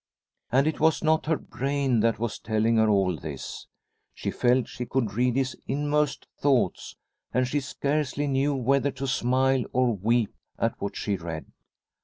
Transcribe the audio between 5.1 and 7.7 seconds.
read his inmost thoughts and she